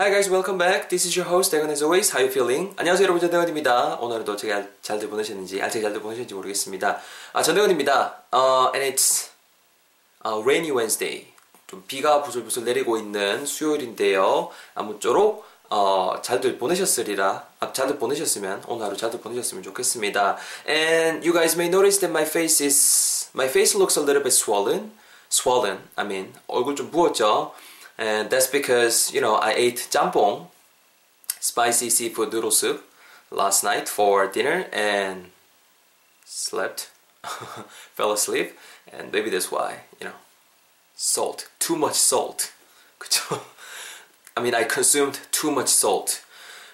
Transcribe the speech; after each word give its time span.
Hi 0.00 0.10
guys, 0.10 0.30
welcome 0.30 0.58
back. 0.58 0.88
This 0.88 1.04
is 1.06 1.16
your 1.16 1.26
host, 1.28 1.50
Dagon 1.50 1.70
as 1.70 1.82
always. 1.82 2.12
How 2.14 2.22
you 2.22 2.30
feeling? 2.30 2.72
안녕하세요 2.76 3.02
여러분, 3.02 3.20
전대건입니다. 3.20 3.96
오늘도 3.96 4.36
제가 4.36 4.62
잘들 4.80 5.10
보내셨는지, 5.10 5.60
알차게 5.60 5.82
잘들 5.82 6.00
보내셨는지 6.00 6.34
모르겠습니다. 6.34 7.00
아, 7.32 7.42
전대건입니다. 7.42 8.22
어, 8.30 8.70
and 8.76 8.94
it's 8.94 9.30
uh, 10.24 10.40
rainy 10.40 10.70
Wednesday. 10.70 11.26
좀 11.66 11.82
비가 11.88 12.22
부슬부슬 12.22 12.62
내리고 12.62 12.96
있는 12.96 13.44
수요일인데요. 13.44 14.50
아무쪼록 14.76 15.44
어, 15.68 16.14
잘들 16.22 16.58
보내셨으리라, 16.58 17.48
아, 17.58 17.72
잘들 17.72 17.98
보내셨으면, 17.98 18.62
오늘 18.68 18.86
하루 18.86 18.96
잘들 18.96 19.20
보내셨으면 19.20 19.64
좋겠습니다. 19.64 20.36
And 20.68 21.26
you 21.26 21.32
guys 21.32 21.56
may 21.56 21.66
notice 21.66 21.98
that 21.98 22.12
my 22.12 22.22
face 22.22 22.64
is, 22.64 23.30
my 23.34 23.48
face 23.48 23.76
looks 23.76 23.98
a 23.98 24.04
little 24.04 24.22
bit 24.22 24.32
swollen. 24.32 24.92
Swollen, 25.28 25.80
I 25.96 26.06
mean, 26.06 26.34
얼굴 26.46 26.76
좀 26.76 26.92
부었죠. 26.92 27.52
And 27.98 28.30
that's 28.30 28.46
because, 28.46 29.12
you 29.12 29.20
know, 29.20 29.34
I 29.34 29.52
ate 29.56 29.88
jjampong, 29.90 30.46
spicy 31.40 31.90
seafood 31.90 32.32
noodle 32.32 32.52
soup, 32.52 32.84
last 33.30 33.64
night 33.64 33.88
for 33.88 34.26
dinner 34.28 34.66
and 34.72 35.30
slept, 36.24 36.90
fell 37.94 38.12
asleep, 38.12 38.56
and 38.92 39.10
maybe 39.12 39.30
that's 39.30 39.50
why, 39.50 39.80
you 40.00 40.06
know, 40.06 40.14
salt, 40.94 41.48
too 41.58 41.74
much 41.76 41.96
salt. 41.96 42.52
그쵸? 43.00 43.40
I 44.36 44.42
mean, 44.42 44.54
I 44.54 44.64
consumed 44.64 45.18
too 45.32 45.50
much 45.50 45.68
salt. 45.68 46.20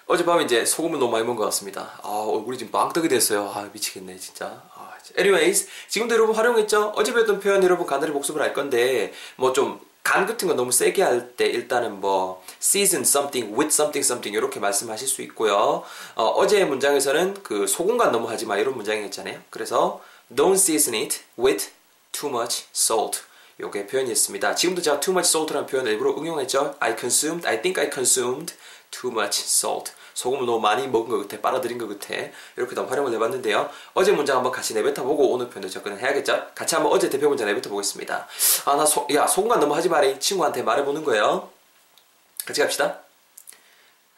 어젯밤에 0.07 0.45
이제 0.45 0.67
소금을 0.67 0.99
너무 0.99 1.13
많이 1.13 1.25
먹은 1.25 1.37
것 1.37 1.45
같습니다. 1.47 1.99
아, 2.03 2.09
얼굴이 2.09 2.59
지금 2.59 2.71
빵떡이 2.71 3.09
됐어요. 3.09 3.51
아, 3.55 3.71
미치겠네, 3.73 4.19
진짜. 4.19 4.63
아, 4.75 4.93
anyways, 5.17 5.67
지금도 5.89 6.15
여러분 6.15 6.37
활용했죠? 6.37 6.93
어제 6.95 7.15
배웠던 7.15 7.41
표현 7.41 7.63
여러분 7.63 7.87
간단히 7.87 8.13
복습을 8.13 8.43
할 8.43 8.53
건데, 8.53 9.15
뭐 9.37 9.55
좀, 9.55 9.81
간 10.05 10.27
같은 10.27 10.47
거 10.47 10.55
너무 10.55 10.71
세게 10.71 11.03
할 11.03 11.35
때 11.37 11.47
일단은 11.47 12.01
뭐 12.01 12.45
season 12.61 13.03
something 13.03 13.53
with 13.59 13.73
something 13.75 14.05
something 14.07 14.37
이렇게 14.37 14.61
말씀하실 14.61 15.09
수 15.09 15.23
있고요. 15.23 15.83
어, 16.15 16.47
제의 16.47 16.67
문장에서는 16.67 17.43
그 17.43 17.67
소금간 17.67 18.13
너무 18.13 18.29
하지 18.29 18.45
마 18.47 18.57
이런 18.59 18.77
문장이었잖아요. 18.77 19.41
그래서 19.51 20.01
don't 20.31 20.55
season 20.55 20.95
it 21.01 21.23
with 21.39 21.71
too 22.13 22.31
much 22.31 22.67
salt. 22.75 23.23
요게 23.61 23.87
표현이었습니다. 23.87 24.55
지금도 24.57 24.83
제가 24.83 25.01
too 25.01 25.13
much 25.15 25.31
salt라는 25.31 25.67
표현을 25.67 25.93
일부러 25.93 26.11
응용했죠. 26.11 26.75
I 26.81 26.97
consumed, 26.99 27.47
I 27.47 27.63
think 27.63 27.83
I 27.83 27.91
consumed 27.91 28.55
too 29.01 29.11
much 29.11 29.43
salt. 29.43 29.93
소금을 30.15 30.47
너무 30.47 30.61
많이 30.61 30.87
먹은 30.87 31.09
것 31.09 31.29
같아, 31.29 31.41
빨아들인 31.43 31.77
것 31.79 31.89
같아. 31.89 32.15
이렇게 32.57 32.75
도 32.75 32.87
활용을 32.87 33.13
해봤는데요. 33.15 33.69
어제 33.95 34.13
문장 34.13 34.37
한번 34.37 34.53
같이 34.53 34.75
내뱉어보고 34.75 35.33
오늘 35.33 35.49
표현도 35.49 35.69
접근을 35.69 36.01
해야겠죠? 36.01 36.51
같이 36.55 36.75
한번 36.75 36.93
어제 36.93 37.11
대표 37.11 37.29
문장 37.29 37.47
내뱉어보겠습니다. 37.49 38.29
아, 38.67 38.77
나 38.77 38.87
소, 38.87 39.07
야, 39.13 39.27
소금간 39.27 39.61
너무 39.61 39.75
하지 39.75 39.89
말이 39.89 40.19
친구한테 40.21 40.63
말해보는 40.63 41.05
거예요. 41.05 41.51
같이 42.47 42.61
갑시다. 42.61 43.01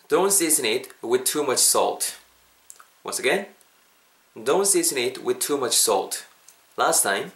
Don't 0.09 0.29
season 0.29 0.71
it 0.71 0.91
with 1.03 1.25
too 1.25 1.43
much 1.43 1.63
salt. 1.63 2.15
Once 3.05 3.19
again. 3.19 3.55
Don't 4.37 4.67
season 4.67 5.03
it 5.03 5.21
with 5.21 5.39
too 5.39 5.57
much 5.57 5.77
salt. 5.77 6.25
Last 6.77 7.03
time. 7.03 7.33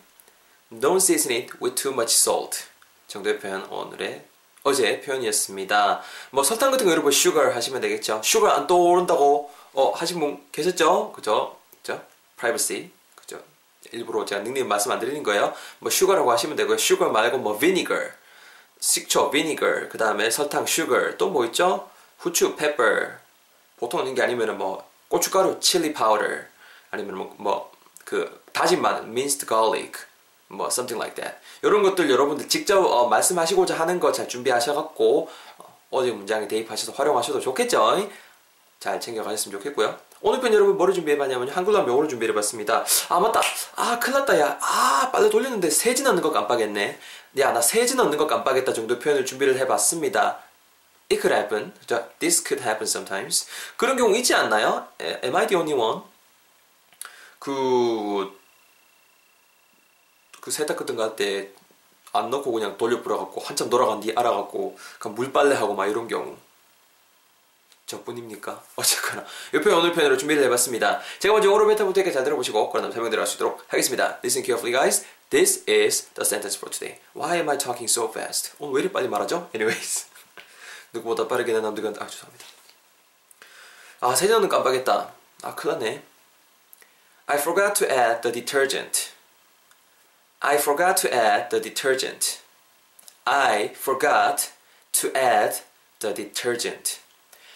Don't 0.71 1.01
season 1.01 1.33
it 1.33 1.57
with 1.61 1.75
too 1.75 1.93
much 1.93 2.15
salt. 2.15 2.65
정도의 3.09 3.41
표현 3.41 3.65
오늘의 3.65 4.30
어제 4.62 5.00
표현이었습니다. 5.00 6.03
뭐 6.30 6.44
설탕 6.44 6.70
같은 6.70 6.84
거 6.86 6.92
여러분 6.92 7.12
sugar 7.12 7.55
하시면 7.55 7.80
되겠죠. 7.80 8.20
sugar 8.25 8.58
안 8.58 8.66
떠오른다고 8.66 9.50
어, 9.72 9.91
하신 9.91 10.20
분 10.20 10.44
계셨죠? 10.53 11.12
그죠? 11.12 11.56
그죠? 11.83 12.03
privacy. 12.36 12.91
그죠? 13.14 13.41
일부러 13.92 14.25
제가 14.25 14.42
닉네임 14.42 14.69
말씀 14.69 14.91
안 14.91 15.00
드리는 15.00 15.22
거예요. 15.22 15.55
뭐 15.78 15.91
sugar라고 15.91 16.31
하시면 16.31 16.56
되고요. 16.56 16.75
sugar 16.75 17.11
말고 17.12 17.38
뭐 17.38 17.58
vinegar. 17.58 18.12
식초 18.81 19.31
vinegar. 19.31 19.88
그 19.88 19.98
다음에 19.98 20.31
설탕 20.31 20.64
sugar. 20.64 21.16
또 21.16 21.31
뭐 21.31 21.44
있죠? 21.47 21.88
후추 22.19 22.56
pepper. 22.56 23.14
보통 23.78 24.00
있는 24.00 24.14
게 24.14 24.22
아니면은 24.22 24.58
뭐 24.58 24.86
고춧가루 25.08 25.58
chili 25.61 25.92
powder. 25.94 26.47
아니면 26.91 27.16
뭐, 27.16 27.34
뭐, 27.38 27.72
그, 28.05 28.42
다진 28.53 28.82
마늘, 28.82 29.03
minced 29.09 29.47
garlic. 29.47 29.93
뭐 30.50 30.66
something 30.66 31.00
like 31.00 31.15
that. 31.15 31.38
이런 31.62 31.83
것들 31.83 32.11
여러분들 32.11 32.49
직접 32.49 32.78
어, 32.84 33.06
말씀하시고자 33.09 33.78
하는 33.78 34.00
거 34.00 34.12
잘 34.12 34.28
준비하셔갖고 34.28 35.28
어, 35.91 36.05
제 36.05 36.11
문장에 36.11 36.49
대입하셔서 36.49 36.93
활용하셔도 36.93 37.41
좋겠죠. 37.41 38.09
잘 38.81 39.00
챙겨가셨으면 39.00 39.59
좋겠고요. 39.59 39.97
오늘 40.22 40.41
편 40.41 40.53
여러분 40.53 40.77
뭐를 40.77 40.93
준비해봤냐면 40.94 41.49
한글로 41.49 41.84
명어를 41.84 42.09
준비해봤습니다. 42.09 42.84
아 43.09 43.21
맞다. 43.21 43.41
아 43.77 43.99
큰일났다 43.99 44.38
야. 44.41 44.59
아 44.61 45.11
빨래 45.12 45.31
돌리는데 45.31 45.71
세지 45.71 46.03
넣는 46.03 46.21
거 46.22 46.31
깜빡했네. 46.33 46.99
야나 47.38 47.61
세지 47.61 47.94
넣는 47.97 48.19
거 48.19 48.27
깜빡했다 48.27 48.72
정도 48.72 48.99
표현을 48.99 49.25
준비를 49.25 49.56
해봤습니다. 49.59 50.41
It 51.12 51.21
could 51.21 51.34
happen. 51.34 51.72
This 52.19 52.43
could 52.47 52.62
happen 52.62 52.82
sometimes. 52.82 53.47
그런 53.77 53.97
경우 53.97 54.15
있지 54.17 54.34
않나요? 54.34 54.87
Am 55.00 55.34
I 55.37 55.47
the 55.47 55.56
only 55.61 55.75
one? 55.78 56.03
그, 57.38 58.31
그 60.41 60.51
세탁 60.51 60.77
같은 60.77 60.97
거할때 60.97 61.51
안 62.12 62.31
넣고 62.31 62.53
그냥 62.53 62.77
돌려 62.77 63.03
뿌려갖고 63.03 63.41
한참 63.41 63.71
돌아간 63.71 64.01
뒤 64.01 64.12
알아갖고 64.15 64.77
그냥 64.99 65.15
물빨래하고 65.15 65.75
막 65.75 65.87
이런 65.87 66.09
경우. 66.09 66.37
저뿐입니까? 67.87 68.62
어쨌거나. 68.77 69.25
옆에 69.55 69.73
오늘 69.73 69.93
편으로 69.93 70.17
준비를 70.17 70.45
해봤습니다. 70.45 71.00
제가 71.19 71.34
먼저 71.34 71.50
오로 71.50 71.67
베타부터 71.67 72.00
이렇게 72.00 72.12
잘 72.12 72.25
들어보시고 72.25 72.71
그런 72.71 72.83
다음 72.83 72.93
설명 72.93 73.11
들어갈 73.11 73.27
수 73.27 73.37
있도록 73.37 73.65
하겠습니다. 73.69 74.19
Listen 74.25 74.45
carefully 74.45 74.73
guys. 74.73 75.05
This 75.31 75.65
is 75.69 76.09
the 76.15 76.25
sentence 76.25 76.56
for 76.56 76.71
today. 76.71 77.00
Why 77.15 77.37
am 77.39 77.49
I 77.49 77.59
talking 77.59 77.91
so 77.91 78.09
fast? 78.09 78.53
오늘 78.59 78.75
왜 78.75 78.81
이렇게 78.83 78.93
빨리 78.93 79.09
말하죠? 79.09 79.50
Anyways. 79.55 80.06
누구보다 80.93 81.29
빠르게 81.29 81.53
난 81.53 81.62
남들과 81.62 81.91
아 82.03 82.06
죄송합니다. 82.06 82.45
아 84.00 84.15
세제는 84.15 84.49
깜빡했다. 84.49 85.12
아 85.43 85.55
큰일 85.55 85.79
났네. 85.79 86.03
I 87.27 87.39
forgot 87.39 87.75
to 87.75 87.89
add 87.89 88.23
the 88.23 88.33
detergent. 88.33 89.12
I 90.43 90.56
forgot 90.56 90.97
to 90.99 91.12
add 91.12 91.51
the 91.51 91.61
detergent. 91.61 92.41
I 93.27 93.73
forgot 93.75 94.53
to 94.93 95.12
add 95.15 95.61
the 96.01 96.15
detergent. 96.15 97.01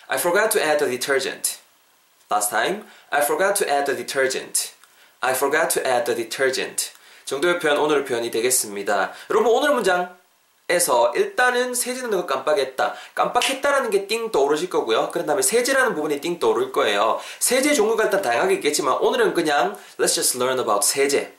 I 0.07 0.19
forgot 0.19 0.51
to 0.53 0.63
add 0.63 0.79
the 0.79 0.91
detergent. 0.91 1.61
Last 2.31 2.51
time, 2.51 2.85
I 3.11 3.23
forgot 3.23 3.57
to 3.57 3.71
add 3.71 3.87
the 3.87 3.97
detergent. 3.97 4.75
I 5.23 5.33
forgot 5.33 5.71
to 5.71 5.87
add 5.87 6.05
the 6.05 6.15
detergent. 6.15 6.93
정도의 7.25 7.59
표현, 7.59 7.79
오늘의 7.79 8.05
표현이 8.05 8.31
되겠습니다. 8.31 9.13
여러분, 9.31 9.51
오늘 9.51 9.71
문장에서 9.71 11.15
일단은 11.15 11.75
세제 11.75 12.03
넣는 12.03 12.21
거 12.21 12.27
깜빡했다. 12.27 12.95
깜빡했다라는 13.15 13.89
게 13.89 14.07
띵 14.07 14.31
떠오르실 14.31 14.69
거고요. 14.69 15.11
그런 15.11 15.25
다음에 15.25 15.41
세제라는 15.41 15.95
부분이 15.95 16.21
띵 16.21 16.39
떠오를 16.39 16.71
거예요. 16.71 17.19
세제 17.39 17.73
종류가 17.73 18.05
일단 18.05 18.21
다양하게 18.21 18.57
있겠지만 18.57 18.99
오늘은 18.99 19.33
그냥 19.33 19.75
let's 19.99 20.15
just 20.15 20.37
learn 20.37 20.61
about 20.61 20.87
세제. 20.87 21.35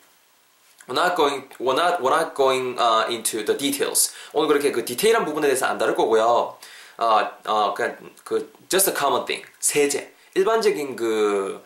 We're 0.88 0.94
not 0.94 1.16
going, 1.16 1.44
we're 1.60 1.76
not, 1.76 2.02
we're 2.02 2.12
not 2.12 2.36
going 2.36 2.78
uh, 2.78 3.06
into 3.10 3.44
the 3.44 3.58
details. 3.58 4.14
오늘 4.34 4.48
그렇게 4.48 4.72
그 4.72 4.86
디테일한 4.86 5.26
부분에 5.26 5.48
대해서 5.48 5.66
안 5.66 5.78
다룰 5.78 5.96
거고요. 5.96 6.58
어, 6.98 7.30
어, 7.46 7.74
그냥 7.74 7.98
그 8.24 8.52
just 8.70 8.90
a 8.90 8.96
common 8.96 9.26
thing. 9.26 9.46
세제. 9.60 10.14
일반적인 10.36 10.96
그 10.96 11.64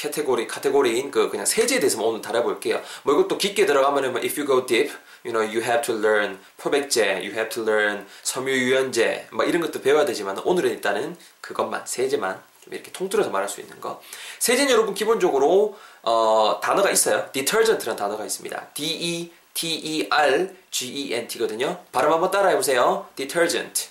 카테고리 0.00 0.46
카테고리인 0.46 1.10
그 1.10 1.28
그냥 1.30 1.44
세제에 1.46 1.80
대해서 1.80 2.02
오늘 2.02 2.20
다뤄볼게요. 2.20 2.80
뭐 3.02 3.14
이것도 3.14 3.38
깊게 3.38 3.66
들어가면은 3.66 4.12
뭐 4.12 4.20
if 4.20 4.38
you 4.40 4.46
go 4.46 4.64
deep, 4.64 4.92
you 5.24 5.32
know, 5.32 5.42
you 5.42 5.62
have 5.62 5.82
to 5.82 5.94
learn 5.94 6.38
표백제, 6.58 7.16
you 7.18 7.32
have 7.32 7.48
to 7.48 7.62
learn 7.62 8.06
섬유유연제, 8.22 9.28
뭐 9.32 9.44
이런 9.44 9.60
것도 9.62 9.80
배워야 9.82 10.04
되지만 10.04 10.38
오늘은 10.38 10.70
일단은 10.70 11.16
그것만 11.40 11.86
세제만 11.86 12.40
좀 12.66 12.74
이렇게 12.74 12.90
통틀어서 12.92 13.30
말할 13.30 13.48
수 13.48 13.60
있는 13.60 13.80
거. 13.80 14.02
세제는 14.40 14.72
여러분 14.72 14.92
기본적으로 14.94 15.78
어, 16.02 16.58
단어가 16.62 16.90
있어요. 16.90 17.30
detergent라는 17.32 17.96
단어가 17.96 18.24
있습니다. 18.24 18.68
D 18.74 18.84
E 18.84 19.32
T 19.54 19.68
E 19.68 20.06
R 20.10 20.50
G 20.70 20.88
E 20.88 21.14
N 21.14 21.28
T거든요. 21.28 21.80
발음 21.92 22.12
한번 22.12 22.30
따라해 22.30 22.56
보세요. 22.56 23.06
detergent, 23.14 23.88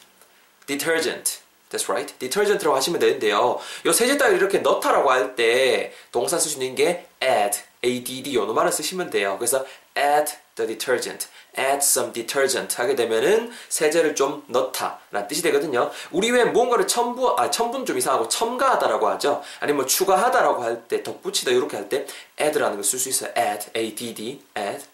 detergent. 0.68 1.40
That's 1.72 1.90
right. 1.90 2.14
detergent라고 2.20 2.76
하시면 2.76 3.00
되는데요. 3.00 3.60
요 3.86 3.92
세제 3.92 4.18
따위 4.18 4.36
이렇게 4.36 4.60
넣다라고 4.60 5.10
할 5.10 5.36
때 5.36 5.94
동사 6.12 6.38
있는 6.38 6.76
게 6.76 7.08
add, 7.24 7.60
add 7.84 8.36
요 8.36 8.46
말을 8.54 8.72
쓰시면 8.72 9.10
돼요. 9.10 9.38
그래서 9.40 9.66
add 9.98 10.34
the 10.56 10.68
detergent, 10.68 11.28
add 11.58 11.78
some 11.78 12.12
detergent 12.14 12.76
하게 12.78 12.96
되면은 12.96 13.52
세제를 13.70 14.16
좀 14.16 14.44
넣다 14.48 15.00
라는 15.12 15.28
뜻이 15.28 15.42
되거든요. 15.44 15.92
우리 16.12 16.32
왜 16.32 16.46
무언가를 16.46 16.88
첨부, 16.88 17.36
아, 17.38 17.52
첨부는 17.52 17.86
좀 17.86 17.98
이상하고 17.98 18.28
첨가하다라고 18.30 19.08
하죠. 19.10 19.44
아니면 19.60 19.78
뭐 19.78 19.86
추가하다라고 19.86 20.64
할 20.64 20.88
때, 20.88 21.04
덧붙이다 21.04 21.52
이렇게 21.52 21.78
할 21.78 21.90
때 21.90 22.06
add라는 22.40 22.78
걸 22.78 22.84
쓸 22.84 23.00
수 23.00 23.10
있어요. 23.10 23.32
add, 23.38 23.70
add, 23.76 24.42
add. 24.58 24.86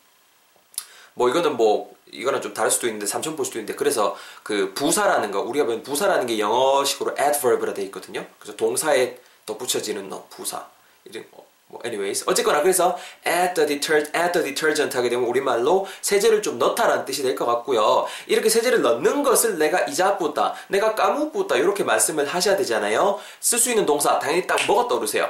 뭐 1.13 1.29
이거는 1.29 1.55
뭐 1.57 1.93
이거는 2.11 2.41
좀 2.41 2.53
다를 2.53 2.71
수도 2.71 2.87
있는데 2.87 3.05
삼천 3.05 3.35
볼 3.35 3.45
수도 3.45 3.59
있는데 3.59 3.75
그래서 3.75 4.17
그 4.43 4.73
부사라는 4.73 5.31
거 5.31 5.41
우리가 5.41 5.65
보면 5.65 5.83
부사라는 5.83 6.25
게 6.27 6.39
영어식으로 6.39 7.15
adverb라 7.19 7.73
돼 7.73 7.83
있거든요. 7.83 8.25
그래서 8.39 8.57
동사에 8.57 9.17
덧붙여지는 9.45 10.09
너 10.09 10.25
부사 10.29 10.65
이런 11.05 11.25
뭐 11.71 11.79
anyways 11.85 12.25
어쨌거나 12.27 12.61
그래서 12.61 12.97
add 13.25 13.53
the 13.55 13.65
detergent, 13.65 14.11
add 14.17 14.33
the 14.33 14.43
detergent 14.43 14.95
하게 14.95 15.09
되면 15.09 15.25
우리말로 15.25 15.87
세제를 16.01 16.41
좀 16.41 16.59
넣다라는 16.59 17.05
뜻이 17.05 17.23
될 17.23 17.35
것 17.35 17.45
같고요. 17.45 18.05
이렇게 18.27 18.49
세제를 18.49 18.81
넣는 18.81 19.23
것을 19.23 19.57
내가 19.57 19.79
잊어보다, 19.85 20.53
내가 20.67 20.93
까먹었다 20.95 21.55
이렇게 21.55 21.83
말씀을 21.83 22.27
하셔야 22.27 22.57
되잖아요. 22.57 23.19
쓸 23.39 23.57
수 23.57 23.69
있는 23.69 23.85
동사 23.85 24.19
당연히 24.19 24.45
딱 24.45 24.59
뭐가 24.67 24.89
떠오르세요? 24.89 25.29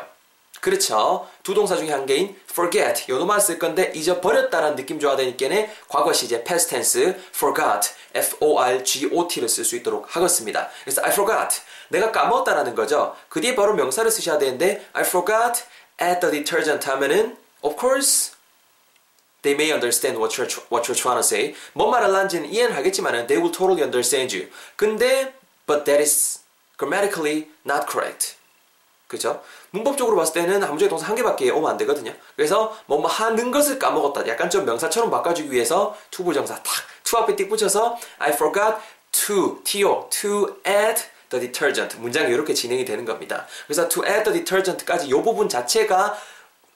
그렇죠. 0.59 1.27
두 1.43 1.53
동사 1.53 1.75
중에 1.75 1.91
한 1.91 2.05
개인 2.05 2.35
forget 2.49 3.05
요놈만 3.09 3.39
쓸 3.39 3.57
건데 3.57 3.91
잊어버렸다라는 3.95 4.75
느낌 4.75 4.99
줘야 4.99 5.15
되니까는 5.15 5.67
과거 5.87 6.13
시제 6.13 6.43
past 6.43 6.69
tense 6.69 7.15
forgot 7.33 7.89
f-o-r-g-o-t를 8.13 9.49
쓸 9.49 9.63
수 9.63 9.75
있도록 9.77 10.15
하겠습니다. 10.15 10.69
그래서 10.83 11.01
I 11.03 11.11
forgot 11.11 11.61
내가 11.89 12.11
까먹었다라는 12.11 12.75
거죠. 12.75 13.15
그 13.27 13.41
뒤에 13.41 13.55
바로 13.55 13.73
명사를 13.73 14.09
쓰셔야 14.11 14.37
되는데 14.37 14.85
I 14.93 15.03
forgot 15.03 15.63
add 16.01 16.19
the 16.19 16.31
detergent 16.31 16.89
하면은 16.89 17.37
of 17.61 17.77
course 17.77 18.35
they 19.43 19.55
may 19.55 19.71
understand 19.71 20.17
what 20.17 20.37
you're, 20.37 20.49
what 20.69 20.89
you're 20.89 20.97
trying 20.97 21.17
to 21.17 21.23
say. 21.23 21.55
뭔 21.73 21.89
말을 21.91 22.13
하는지는 22.13 22.51
이해는 22.51 22.75
하겠지만은 22.75 23.27
they 23.27 23.41
will 23.41 23.53
totally 23.53 23.81
understand 23.81 24.35
you. 24.35 24.49
근데 24.75 25.33
but 25.65 25.85
that 25.85 26.01
is 26.01 26.41
grammatically 26.77 27.47
not 27.65 27.85
correct. 27.89 28.35
그죠? 29.07 29.43
문법적으로 29.71 30.15
봤을 30.15 30.33
때는 30.33 30.63
함수의 30.63 30.89
동사 30.89 31.07
한 31.07 31.15
개밖에 31.15 31.49
오면 31.49 31.71
안 31.71 31.77
되거든요. 31.77 32.13
그래서 32.35 32.77
뭐뭐 32.85 33.07
하는 33.07 33.51
것을 33.51 33.77
까먹었다. 33.77 34.27
약간 34.27 34.49
좀 34.49 34.65
명사처럼 34.65 35.11
바꿔주기 35.11 35.51
위해서 35.51 35.95
to 36.11 36.23
부정사 36.23 36.55
탁, 36.55 36.65
to 37.03 37.19
앞에 37.19 37.35
띡 37.35 37.49
붙여서 37.49 37.97
I 38.19 38.31
forgot 38.31 38.77
to, 39.11 39.61
to, 39.63 40.09
to 40.09 40.57
add 40.65 41.03
the 41.31 41.47
detergent. 41.47 41.97
문장이 41.97 42.31
이렇게 42.31 42.53
진행이 42.53 42.85
되는 42.85 43.03
겁니다. 43.05 43.47
그래서 43.65 43.89
to 43.89 44.05
add 44.05 44.23
the 44.25 44.37
detergent까지 44.39 45.07
이 45.07 45.11
부분 45.11 45.49
자체가 45.49 46.15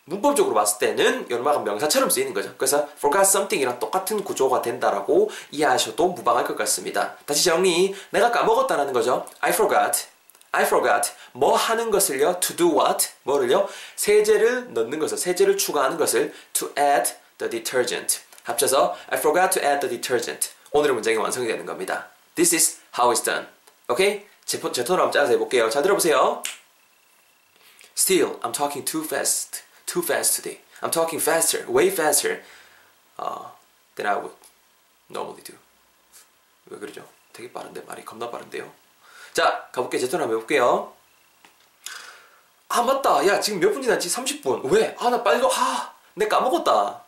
문법적으로 0.05 0.53
봤을 0.53 0.79
때는 0.79 1.29
연마가 1.29 1.59
명사처럼 1.59 2.09
쓰이는 2.09 2.33
거죠. 2.33 2.53
그래서 2.57 2.87
forgot 2.97 3.27
something이랑 3.27 3.79
똑같은 3.79 4.23
구조가 4.23 4.61
된다라고 4.61 5.29
이해하셔도 5.51 6.09
무방할 6.09 6.45
것 6.45 6.55
같습니다. 6.57 7.15
다시 7.25 7.43
정리. 7.43 7.95
내가 8.11 8.31
까먹었다라는 8.31 8.93
거죠. 8.93 9.25
I 9.41 9.51
forgot. 9.51 10.05
I 10.51 10.63
forgot. 10.63 11.11
뭐 11.33 11.55
하는 11.55 11.91
것을요? 11.91 12.39
To 12.39 12.55
do 12.55 12.79
what? 12.79 13.09
뭐를요? 13.23 13.67
세제를 13.95 14.73
넣는 14.73 14.99
것을, 14.99 15.17
세제를 15.17 15.57
추가하는 15.57 15.97
것을 15.97 16.33
to 16.53 16.69
add 16.77 17.13
the 17.39 17.49
detergent. 17.49 18.19
합쳐서 18.43 18.95
I 19.09 19.17
forgot 19.17 19.59
to 19.59 19.67
add 19.67 19.85
the 19.85 19.99
detergent. 19.99 20.49
오늘의 20.71 20.93
문장이 20.93 21.17
완성이 21.17 21.47
되는 21.47 21.65
겁니다. 21.65 22.09
This 22.35 22.53
is 22.53 22.77
how 22.97 23.11
it's 23.11 23.25
done. 23.25 23.47
오케이? 23.89 24.25
제, 24.45 24.59
제 24.59 24.83
톤으로 24.83 25.03
한번 25.03 25.11
짜서 25.11 25.31
해볼게요. 25.33 25.69
잘 25.69 25.81
들어보세요. 25.81 26.43
Still, 27.97 28.39
I'm 28.41 28.53
talking 28.53 28.85
too 28.85 29.03
fast. 29.03 29.63
Too 29.85 30.03
fast 30.03 30.35
today. 30.41 30.61
I'm 30.81 30.91
talking 30.91 31.21
faster, 31.21 31.65
way 31.67 31.87
faster 31.87 32.43
uh, 33.17 33.49
than 33.95 34.05
I 34.05 34.15
would 34.17 34.35
normally 35.09 35.43
do. 35.43 35.55
왜 36.67 36.77
그러죠? 36.77 37.07
되게 37.33 37.51
빠른데 37.51 37.81
말이 37.81 38.03
겁나 38.05 38.29
빠른데요. 38.29 38.71
자, 39.33 39.67
가볼게요. 39.71 40.01
제턴 40.01 40.21
한번 40.21 40.37
해볼게요. 40.37 40.93
아, 42.69 42.81
맞다. 42.81 43.25
야, 43.27 43.39
지금 43.39 43.59
몇 43.59 43.71
분이 43.71 43.87
났지? 43.87 44.09
30분. 44.09 44.71
왜? 44.71 44.95
아, 44.99 45.09
나 45.09 45.23
빨리, 45.23 45.41
아, 45.45 45.93
내 46.13 46.27
까먹었다. 46.27 47.03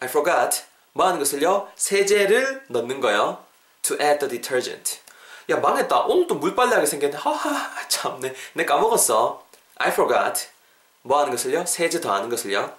I 0.00 0.08
forgot. 0.08 0.62
뭐 0.92 1.06
하는 1.06 1.18
것을요? 1.18 1.70
세제를 1.76 2.66
넣는 2.68 3.00
거요. 3.00 3.44
To 3.82 3.96
add 4.00 4.26
the 4.26 4.40
detergent. 4.40 5.03
야, 5.50 5.58
망했다. 5.58 6.00
오늘도 6.00 6.36
물 6.36 6.54
빨래하게 6.54 6.86
생겼네. 6.86 7.16
하하, 7.16 7.88
참네. 7.88 8.34
내 8.54 8.64
까먹었어. 8.64 9.44
I 9.76 9.90
forgot. 9.90 10.48
뭐 11.02 11.18
하는 11.18 11.30
것을요? 11.30 11.66
세제 11.66 12.00
더하는 12.00 12.28
것을요. 12.30 12.72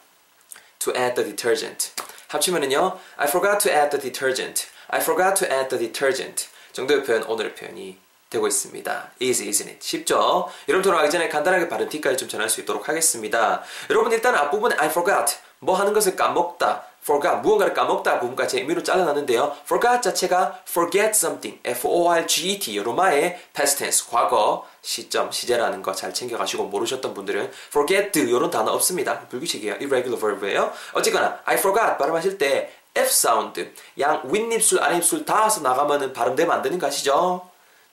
To 0.79 0.93
add 0.95 1.15
the 1.15 1.35
detergent. 1.35 1.91
합치면은요. 2.27 2.99
I 3.17 3.27
forgot 3.27 3.59
to 3.59 3.71
add 3.71 3.95
the 3.95 4.01
detergent. 4.01 4.67
I 4.89 4.99
forgot 4.99 5.35
to 5.45 5.47
add 5.47 5.69
the 5.69 5.87
detergent. 5.87 6.47
정도의 6.73 7.03
표현, 7.03 7.23
오늘의 7.23 7.55
표현이 7.55 7.97
되고 8.29 8.47
있습니다. 8.47 9.11
easy, 9.19 9.49
isn't? 9.49 9.77
쉽죠? 9.79 10.49
여러분 10.67 10.81
돌아가기 10.83 11.09
전에 11.11 11.29
간단하게 11.29 11.69
발음 11.69 11.89
팁까지 11.89 12.17
좀 12.17 12.27
전할 12.27 12.49
수 12.49 12.61
있도록 12.61 12.89
하겠습니다. 12.89 13.61
여러분 13.89 14.11
일단 14.11 14.35
앞부분에 14.35 14.75
I 14.77 14.87
forgot 14.87 15.37
뭐 15.59 15.75
하는 15.75 15.93
것을 15.93 16.15
까먹다 16.15 16.83
forgot 17.01 17.37
무언가를 17.41 17.73
까먹다 17.73 18.19
부분까지 18.19 18.57
의미로 18.57 18.81
잘라놨는데요. 18.81 19.55
forgot 19.63 20.01
자체가 20.01 20.61
forget 20.67 21.11
something 21.11 21.61
F-O-R-G-E-T 21.63 22.77
로마의 22.79 23.39
past 23.53 23.77
tense 23.77 24.07
과거 24.09 24.67
시점 24.81 25.31
시제라는 25.31 25.81
거 25.83 25.93
잘 25.93 26.13
챙겨가시고 26.13 26.65
모르셨던 26.65 27.13
분들은 27.13 27.51
forget 27.67 28.19
이런 28.19 28.49
단어 28.49 28.71
없습니다. 28.71 29.19
불규칙이에요. 29.29 29.75
irregular 29.75 30.19
verb예요. 30.19 30.73
어쨌거나 30.93 31.39
I 31.45 31.57
forgot 31.57 31.97
발음하실 31.99 32.39
때 32.39 32.73
F 32.95 33.11
사운드 33.11 33.71
양 33.99 34.23
윗입술 34.25 34.81
아랫입술 34.81 35.25
닿아서 35.25 35.61
나가면은 35.61 36.11
발음되면 36.11 36.51
안 36.55 36.61
되는 36.63 36.79
거 36.79 36.87
아시죠? 36.87 37.47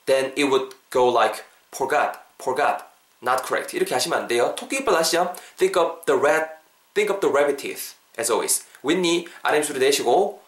Then 0.07 0.33
it 0.37 0.45
would 0.45 0.75
go 0.91 1.09
like 1.09 1.45
forgot, 1.75 2.19
forgot, 2.41 2.85
not 3.23 3.43
correct. 3.47 3.77
이렇게 3.77 3.95
하시면 3.95 4.19
안 4.19 4.29
돼요. 4.29 4.55
토끼 4.57 4.79
이빨 4.79 4.95
하시죠? 4.97 5.35
Think 5.57 5.81
of 5.81 6.05
the 6.07 6.19
rat, 6.21 6.51
think 6.95 7.13
of 7.13 7.21
the 7.21 7.33
rabbit 7.33 7.57
teeth, 7.61 7.95
as 8.19 8.31
always. 8.31 8.65
윗니 8.83 9.29
아랫입술을 9.43 9.81
내시고 9.81 10.43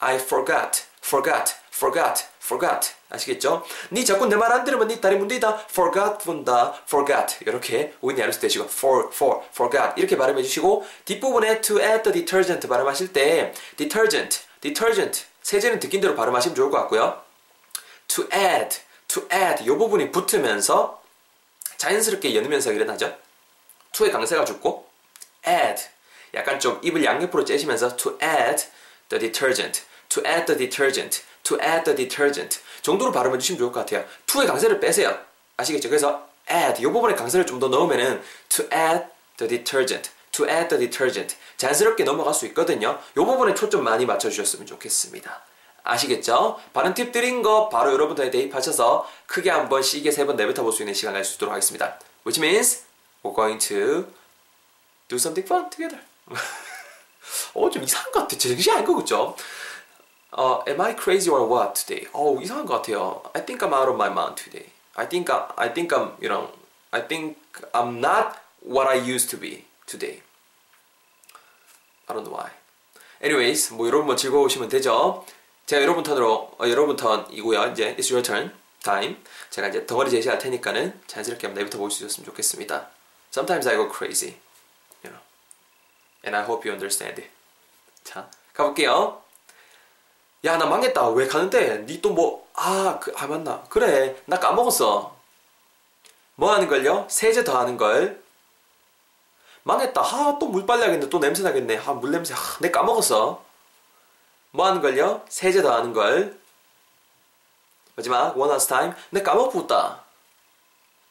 I 0.00 0.16
forgot, 0.16 0.84
forgot, 1.02 1.54
forgot, 1.72 2.24
forgot. 2.42 2.92
아시겠죠? 3.10 3.64
니 3.90 4.04
자꾸 4.04 4.26
내 4.26 4.36
말 4.36 4.52
안 4.52 4.64
들으면 4.64 4.88
니 4.88 5.00
다리 5.00 5.16
문제다. 5.16 5.66
forgot 5.70 6.18
분다, 6.24 6.74
forgot. 6.84 7.36
이렇게 7.40 7.94
윗니 8.02 8.20
아랫입술 8.20 8.42
대시고 8.42 8.64
for, 8.66 9.08
for, 9.12 9.40
forgot. 9.50 9.94
이렇게 9.96 10.16
발음해 10.16 10.42
주시고 10.42 10.84
뒷부분에 11.06 11.60
to 11.62 11.80
add 11.80 12.02
the 12.02 12.12
detergent 12.12 12.68
발음하실 12.68 13.12
때 13.12 13.54
detergent, 13.76 14.40
detergent. 14.60 15.24
세제는 15.42 15.80
듣긴 15.80 16.02
대로 16.02 16.14
발음하시면 16.14 16.54
좋을 16.54 16.70
것 16.70 16.76
같고요. 16.80 17.22
to 18.08 18.24
add, 18.32 18.76
to 19.08 19.22
add 19.32 19.64
이 19.64 19.66
부분이 19.66 20.10
붙으면서 20.12 21.02
자연스럽게 21.76 22.34
연으면서 22.34 22.72
일어나죠. 22.72 23.16
to의 23.92 24.12
강세가 24.12 24.44
죽고 24.44 24.88
add 25.46 25.82
약간 26.34 26.60
좀 26.60 26.78
입을 26.82 27.04
양옆으로 27.04 27.44
째시면서 27.44 27.96
to 27.96 28.18
add 28.22 28.66
the 29.08 29.18
detergent, 29.20 29.82
to 30.08 30.22
add 30.26 30.44
the 30.46 30.58
detergent, 30.58 31.22
to 31.42 31.56
add 31.60 31.84
the 31.84 31.96
detergent 31.96 32.60
정도로 32.82 33.12
발음해 33.12 33.38
주시면 33.38 33.58
좋을 33.58 33.72
것 33.72 33.80
같아요. 33.80 34.04
to의 34.26 34.46
강세를 34.46 34.78
빼세요. 34.80 35.18
아시겠죠? 35.56 35.88
그래서 35.88 36.28
add 36.50 36.82
이 36.82 36.84
부분에 36.86 37.14
강세를 37.14 37.46
좀 37.46 37.58
더 37.58 37.68
넣으면은 37.68 38.22
to 38.48 38.64
add 38.72 39.06
the 39.38 39.48
detergent, 39.48 40.10
to 40.32 40.46
add 40.46 40.68
the 40.68 40.78
detergent 40.78 41.36
자연스럽게 41.56 42.04
넘어갈 42.04 42.34
수 42.34 42.44
있거든요. 42.48 42.98
이 43.12 43.14
부분에 43.14 43.54
초점 43.54 43.84
많이 43.84 44.04
맞춰주셨으면 44.04 44.66
좋겠습니다. 44.66 45.42
아시겠죠? 45.88 46.60
발음 46.74 46.92
팁 46.94 47.12
드린 47.12 47.42
거 47.42 47.68
바로 47.70 47.92
여러분들에 47.92 48.30
대입하셔서 48.30 49.08
크게 49.26 49.50
한 49.50 49.68
번 49.68 49.82
시계 49.82 50.10
세 50.12 50.24
번 50.26 50.36
내뱉어 50.36 50.62
볼 50.62 50.72
수 50.72 50.82
있는 50.82 50.92
시간 50.94 51.14
갈수 51.14 51.36
있도록 51.36 51.52
하겠습니다. 51.52 51.98
Which 52.26 52.40
means 52.40 52.84
we're 53.24 53.34
going 53.34 53.58
to 53.68 54.06
do 55.08 55.16
something 55.16 55.46
fun 55.46 55.70
together. 55.70 56.04
어, 57.54 57.70
좀 57.70 57.82
이상한 57.82 58.12
것 58.12 58.20
같아. 58.20 58.36
제 58.36 58.48
정신이 58.50 58.74
아닌 58.76 58.86
거 58.86 58.94
그죠? 58.94 59.34
어, 60.32 60.62
am 60.68 60.80
I 60.80 60.94
crazy 60.94 61.30
or 61.34 61.50
what 61.50 61.72
today? 61.74 62.06
어, 62.12 62.38
이상한 62.40 62.66
것 62.66 62.74
같아요. 62.74 63.22
I 63.32 63.44
think 63.44 63.66
I'm 63.66 63.72
out 63.72 63.88
of 63.88 63.94
my 63.96 64.10
mind 64.10 64.42
today. 64.42 64.70
I 64.96 65.08
think 65.08 65.32
I, 65.32 65.48
I 65.56 65.72
think 65.72 65.94
I'm, 65.96 66.12
you 66.20 66.28
know, 66.28 66.50
I 66.90 67.00
think 67.06 67.38
I'm 67.72 67.98
not 67.98 68.36
what 68.62 68.86
I 68.88 68.96
used 69.00 69.30
to 69.30 69.40
be 69.40 69.64
today. 69.86 70.20
I 72.08 72.14
don't 72.14 72.24
know 72.24 72.36
why. 72.36 72.50
Anyways, 73.22 73.72
뭐 73.72 73.86
여러분 73.86 74.06
뭐 74.06 74.16
즐거우시면 74.16 74.68
되죠. 74.68 75.24
제가 75.68 75.82
여러분 75.82 76.02
턴으로 76.02 76.50
어, 76.58 76.66
여러분 76.66 76.96
턴이고요. 76.96 77.72
이제 77.72 77.94
it's 77.96 78.10
your 78.10 78.22
turn 78.22 78.50
time. 78.82 79.18
제가 79.50 79.68
이제 79.68 79.84
덩어리 79.84 80.10
제시할 80.10 80.38
테니까는 80.38 80.98
자연스럽게 81.06 81.46
한번 81.46 81.60
내부터 81.62 81.76
볼수 81.76 82.02
있었으면 82.06 82.24
좋겠습니다. 82.24 82.88
Sometimes 83.30 83.68
I 83.68 83.76
go 83.76 83.92
crazy, 83.94 84.36
you 85.04 85.12
know, 85.12 85.20
and 86.24 86.34
I 86.34 86.42
hope 86.44 86.66
you 86.66 86.72
understand 86.72 87.20
it. 87.20 87.30
자, 88.02 88.30
가볼게요. 88.54 89.20
야, 90.46 90.56
나 90.56 90.64
망했다. 90.64 91.10
왜 91.10 91.26
가는데? 91.26 91.84
니 91.84 92.00
또 92.00 92.14
뭐, 92.14 92.48
아, 92.54 92.98
그, 92.98 93.12
아, 93.14 93.26
맞나. 93.26 93.62
그래. 93.68 94.16
나 94.24 94.38
까먹었어. 94.38 95.14
뭐 96.36 96.50
하는 96.54 96.66
걸요? 96.66 97.06
세제 97.10 97.44
더 97.44 97.58
하는 97.58 97.76
걸. 97.76 98.22
망했다. 99.64 100.00
아, 100.00 100.38
또 100.40 100.46
물 100.46 100.64
빨래야겠네. 100.64 101.10
또 101.10 101.18
냄새 101.20 101.42
나겠네. 101.42 101.76
아, 101.84 101.92
물 101.92 102.10
냄새. 102.12 102.32
아, 102.32 102.38
내 102.60 102.70
까먹었어. 102.70 103.44
뭐 104.50 104.66
하는 104.66 104.80
걸요? 104.80 105.24
세제 105.28 105.62
더 105.62 105.74
하는 105.74 105.92
걸. 105.92 106.38
마지막, 107.96 108.36
one 108.36 108.50
last 108.50 108.68
time. 108.68 108.94
내 109.10 109.22
까먹었다. 109.22 110.04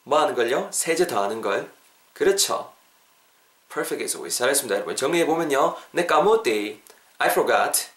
뭐 0.04 0.20
하는 0.20 0.34
걸요? 0.34 0.68
세제 0.72 1.06
더 1.06 1.22
하는 1.22 1.40
걸. 1.40 1.70
그렇죠. 2.14 2.72
perfect 3.72 4.02
as 4.02 4.16
always. 4.16 4.38
잘했습니다, 4.38 4.76
여러분. 4.76 4.96
정리해 4.96 5.26
보면요. 5.26 5.76
내 5.92 6.06
까먹었대. 6.06 6.80
I 7.18 7.28
forgot. 7.30 7.88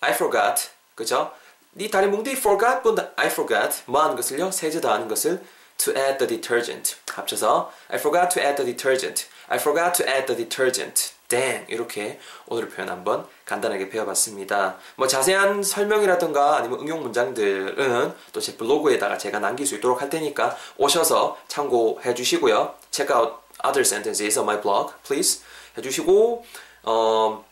I 0.00 0.12
forgot. 0.12 0.70
그죠? 0.94 1.32
네 1.72 1.90
다리 1.90 2.06
뭉디 2.06 2.32
forgot 2.32 2.82
본다. 2.82 3.10
I 3.16 3.26
forgot. 3.26 3.82
뭐 3.86 4.02
하는 4.02 4.16
것을요? 4.16 4.50
세제 4.50 4.80
더 4.80 4.92
하는 4.92 5.08
것을 5.08 5.44
to 5.76 5.92
add 5.94 6.18
the 6.18 6.26
detergent. 6.26 6.96
합쳐서 7.12 7.70
I 7.88 7.98
forgot 7.98 8.30
to 8.34 8.42
add 8.42 8.56
the 8.56 8.72
detergent. 8.74 9.26
I 9.48 9.58
forgot 9.58 9.92
to 10.02 10.06
add 10.10 10.26
the 10.26 10.36
detergent. 10.36 11.15
Dang 11.28 11.66
이렇게 11.72 12.18
오늘 12.46 12.68
표현 12.68 12.88
한번 12.88 13.26
간단하게 13.44 13.88
배워봤습니다. 13.88 14.76
뭐 14.96 15.06
자세한 15.06 15.62
설명이라든가 15.62 16.56
아니면 16.56 16.80
응용 16.80 17.02
문장들은 17.02 18.14
또 18.32 18.40
제 18.40 18.56
블로그에다가 18.56 19.18
제가 19.18 19.38
남길 19.40 19.66
수 19.66 19.74
있도록 19.76 20.00
할 20.00 20.08
테니까 20.10 20.56
오셔서 20.76 21.36
참고해 21.48 22.14
주시고요. 22.14 22.74
Check 22.90 23.16
out 23.16 23.34
other 23.64 23.80
sentences 23.80 24.38
on 24.38 24.48
my 24.48 24.60
blog, 24.60 24.92
please 25.04 25.42
해주시고 25.76 26.44
어, 26.84 27.44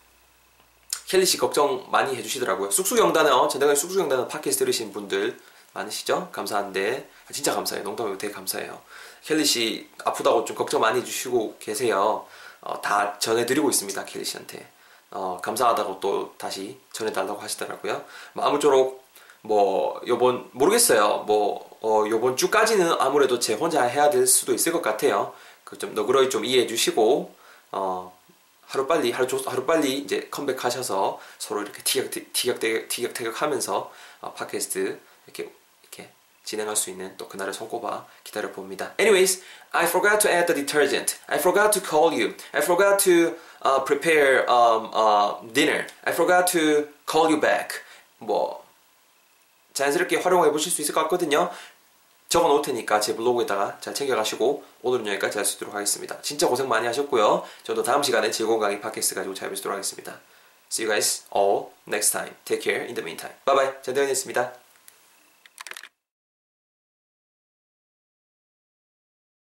켈리 1.06 1.26
씨 1.26 1.36
걱정 1.36 1.86
많이 1.90 2.14
해주시더라고요. 2.16 2.70
쑥쑥영단어 2.70 3.48
전대관 3.48 3.76
쑥쑥영단어 3.76 4.28
팟캐스트 4.28 4.64
들으신 4.64 4.92
분들 4.92 5.38
많으시죠? 5.72 6.30
감사한데 6.32 7.08
진짜 7.32 7.54
감사해요. 7.54 7.84
농담이고 7.84 8.16
되게 8.16 8.32
감사해요. 8.32 8.80
켈리 9.22 9.44
씨 9.44 9.88
아프다고 10.04 10.44
좀 10.44 10.56
걱정 10.56 10.80
많이 10.80 11.00
해주시고 11.00 11.56
계세요. 11.58 12.26
어, 12.64 12.80
다 12.80 13.18
전해드리고 13.18 13.71
있습니다. 13.71 14.04
켈리 14.04 14.25
씨한테. 14.25 14.66
어, 15.11 15.38
감사하다고 15.42 16.00
또 16.00 16.35
다시 16.38 16.78
전해달라고 16.92 17.40
하시더라고요. 17.40 18.04
뭐 18.33 18.44
아무쪼록 18.44 19.04
뭐 19.42 20.00
요번 20.09 20.49
모르겠어요. 20.52 21.25
뭐 21.26 21.71
어, 21.83 22.04
요번 22.09 22.37
주까지는 22.37 22.97
아무래도 22.99 23.38
제 23.38 23.54
혼자 23.54 23.85
해야 23.85 24.11
될 24.11 24.26
수도 24.26 24.52
있을 24.54 24.73
것 24.73 24.83
같아요. 24.83 25.33
그 25.64 25.78
좀 25.78 25.94
너그러이 25.94 26.30
좀 26.30 26.44
이해해 26.44 26.66
주시고 26.66 27.35
어, 27.73 28.16
하루 28.66 28.87
빨리 28.87 29.12
하루 29.12 29.26
조, 29.26 29.38
하루 29.47 29.64
빨리 29.66 29.99
이제 29.99 30.28
컴백하셔서 30.30 31.21
서로 31.38 31.62
이렇게 31.62 31.83
티격 31.83 32.11
티격 32.33 32.61
티격 32.61 32.88
티격태격 32.88 33.42
하면서 33.42 33.92
어, 34.21 34.33
팟캐스트 34.35 34.99
이렇게 35.26 35.52
진행할 36.44 36.76
수 36.76 36.90
있는 36.90 37.16
또 37.16 37.26
그날을 37.28 37.52
손꼽아 37.54 38.06
기다려 38.22 38.50
봅니다. 38.52 38.92
Anyways, 39.00 39.42
I 39.72 39.86
forgot 39.86 40.20
to 40.20 40.30
add 40.30 40.46
the 40.46 40.54
detergent. 40.64 41.16
I 41.26 41.38
forgot 41.38 41.72
to 41.72 41.82
call 41.82 42.12
you. 42.12 42.34
I 42.52 42.60
forgot 42.62 43.02
to 43.04 43.34
uh, 43.64 43.82
prepare 43.84 44.44
um, 44.48 44.90
uh, 44.94 45.40
dinner. 45.52 45.86
I 46.04 46.12
forgot 46.12 46.46
to 46.52 46.88
call 47.10 47.32
you 47.32 47.40
back. 47.40 47.80
뭐 48.18 48.64
자연스럽게 49.72 50.16
활용해 50.18 50.50
보실 50.52 50.70
수 50.70 50.82
있을 50.82 50.94
것 50.94 51.02
같거든요. 51.04 51.50
적어 52.28 52.48
놓을 52.48 52.62
테니까 52.62 53.00
제 53.00 53.14
블로그에다가 53.14 53.78
잘 53.80 53.94
챙겨가시고 53.94 54.64
오늘은 54.82 55.06
여기까지 55.06 55.38
할 55.38 55.44
수 55.44 55.56
있도록 55.56 55.74
하겠습니다. 55.74 56.20
진짜 56.22 56.48
고생 56.48 56.68
많이 56.68 56.86
하셨고요. 56.86 57.44
저도 57.62 57.82
다음 57.82 58.02
시간에 58.02 58.30
즐거운 58.30 58.60
강의 58.60 58.80
팟캐스트 58.80 59.14
가지고 59.14 59.34
잘 59.34 59.50
뵙도록 59.50 59.74
하겠습니다. 59.74 60.18
See 60.70 60.84
you 60.86 60.92
guys 60.92 61.24
all 61.34 61.70
next 61.86 62.12
time. 62.12 62.34
Take 62.44 62.62
care 62.62 62.84
in 62.86 62.94
the 62.94 63.02
meantime. 63.02 63.36
Bye 63.44 63.56
bye. 63.56 63.82
전대현이었습니다. 63.82 64.63